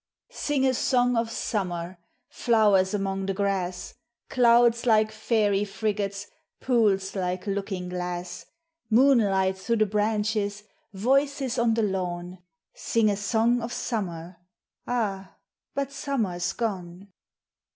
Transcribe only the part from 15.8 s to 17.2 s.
Summer 's gone!